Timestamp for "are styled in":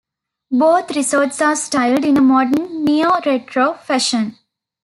1.43-2.17